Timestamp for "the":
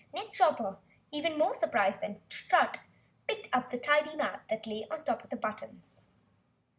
3.69-3.77, 5.29-5.35